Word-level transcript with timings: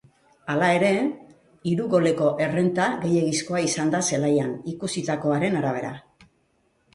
Hala 0.51 0.67
ere, 0.77 0.87
hiru 1.71 1.85
goleko 1.91 2.29
errenta 2.45 2.87
gehiegizkoa 3.03 3.61
izan 3.67 3.93
da 3.97 4.01
zelaian 4.13 4.57
ikusitakoaren 4.73 5.61
arabera. 5.61 5.93